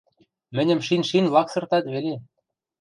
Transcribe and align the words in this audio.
Мӹньӹм 0.55 0.79
шин-шин 0.87 1.25
лаксыртат 1.33 1.85
веле. 1.93 2.15